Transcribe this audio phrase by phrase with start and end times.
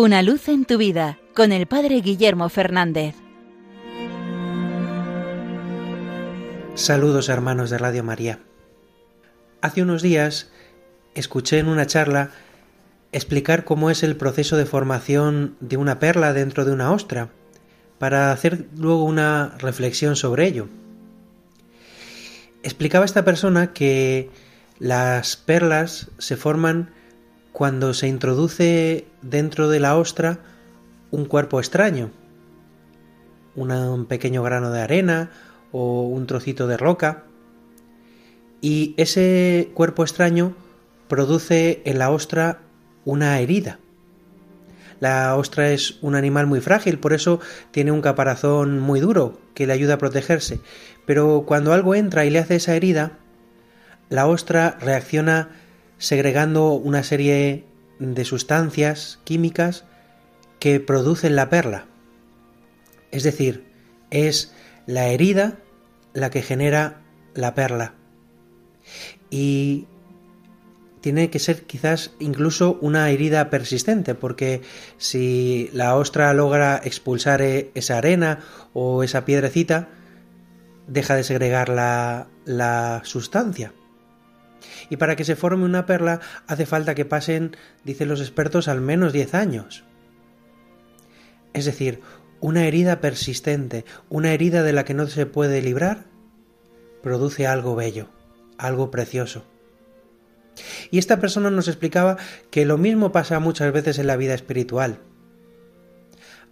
[0.00, 3.16] Una luz en tu vida con el Padre Guillermo Fernández.
[6.76, 8.38] Saludos hermanos de Radio María.
[9.60, 10.52] Hace unos días
[11.16, 12.30] escuché en una charla
[13.10, 17.30] explicar cómo es el proceso de formación de una perla dentro de una ostra,
[17.98, 20.68] para hacer luego una reflexión sobre ello.
[22.62, 24.30] Explicaba esta persona que
[24.78, 26.92] las perlas se forman
[27.52, 30.38] cuando se introduce dentro de la ostra
[31.10, 32.10] un cuerpo extraño,
[33.54, 35.30] un pequeño grano de arena
[35.72, 37.24] o un trocito de roca,
[38.60, 40.54] y ese cuerpo extraño
[41.08, 42.60] produce en la ostra
[43.04, 43.78] una herida.
[45.00, 49.66] La ostra es un animal muy frágil, por eso tiene un caparazón muy duro que
[49.66, 50.60] le ayuda a protegerse.
[51.06, 53.12] Pero cuando algo entra y le hace esa herida,
[54.08, 55.50] la ostra reacciona
[55.98, 57.64] segregando una serie
[57.98, 59.84] de sustancias químicas
[60.58, 61.86] que producen la perla.
[63.10, 63.64] Es decir,
[64.10, 64.54] es
[64.86, 65.58] la herida
[66.12, 67.02] la que genera
[67.34, 67.94] la perla.
[69.30, 69.86] Y
[71.00, 74.62] tiene que ser quizás incluso una herida persistente, porque
[74.96, 78.40] si la ostra logra expulsar e, esa arena
[78.72, 79.88] o esa piedrecita,
[80.86, 83.72] deja de segregar la, la sustancia.
[84.90, 88.80] Y para que se forme una perla hace falta que pasen, dicen los expertos, al
[88.80, 89.84] menos 10 años.
[91.52, 92.00] Es decir,
[92.40, 96.04] una herida persistente, una herida de la que no se puede librar,
[97.02, 98.08] produce algo bello,
[98.58, 99.44] algo precioso.
[100.90, 102.16] Y esta persona nos explicaba
[102.50, 105.00] que lo mismo pasa muchas veces en la vida espiritual.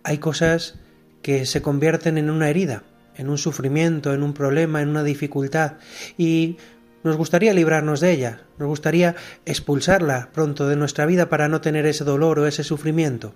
[0.03, 0.79] Hay cosas
[1.23, 2.85] que se convierten en una herida,
[3.17, 5.75] en un sufrimiento, en un problema, en una dificultad,
[6.17, 6.59] y
[7.07, 11.87] nos gustaría librarnos de ella, nos gustaría expulsarla pronto de nuestra vida para no tener
[11.87, 13.33] ese dolor o ese sufrimiento.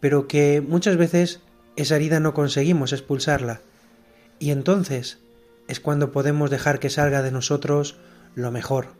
[0.00, 1.40] Pero que muchas veces
[1.76, 3.60] esa herida no conseguimos expulsarla,
[4.38, 5.18] y entonces
[5.68, 7.98] es cuando podemos dejar que salga de nosotros
[8.34, 8.94] lo mejor,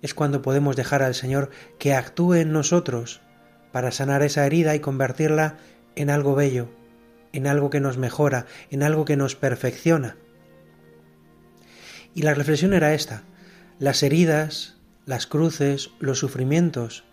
[0.00, 3.20] es cuando podemos dejar al Señor que actúe en nosotros
[3.72, 5.56] para sanar esa herida y convertirla
[5.96, 6.68] en algo bello,
[7.32, 10.18] en algo que nos mejora, en algo que nos perfecciona.
[12.14, 13.22] Y la reflexión era esta.
[13.78, 17.04] Las heridas, las cruces, los sufrimientos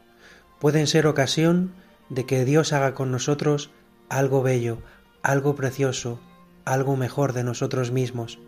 [0.59, 1.73] pueden ser ocasión
[2.09, 3.71] de que Dios haga con nosotros
[4.09, 4.81] algo bello,
[5.23, 6.19] algo precioso,
[6.65, 8.39] algo mejor de nosotros mismos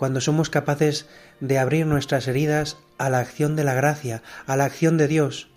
[0.00, 1.04] cuando somos capaces
[1.40, 5.50] de abrir nuestras heridas a la acción de la gracia, a la acción de Dios,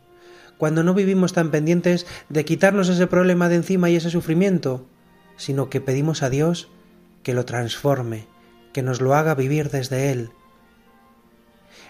[0.57, 4.85] cuando no vivimos tan pendientes de quitarnos ese problema de encima y ese sufrimiento,
[5.37, 6.69] sino que pedimos a Dios
[7.23, 8.27] que lo transforme,
[8.73, 10.31] que nos lo haga vivir desde Él.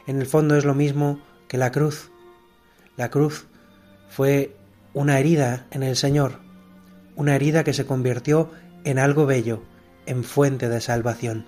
[0.06, 2.12] En el fondo es lo mismo que la cruz.
[2.98, 3.48] La cruz
[4.10, 4.56] fue
[4.94, 6.40] una herida en el Señor,
[7.16, 8.52] una herida que se convirtió
[8.84, 9.64] en algo bello,
[10.06, 11.48] en fuente de salvación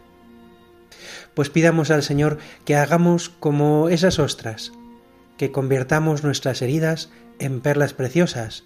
[1.35, 4.71] pues pidamos al Señor que hagamos como esas ostras,
[5.37, 7.09] que convirtamos nuestras heridas
[7.39, 8.63] en perlas preciosas,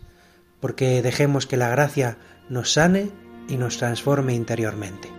[0.59, 3.12] porque dejemos que la gracia nos sane
[3.47, 5.19] y nos transforme interiormente.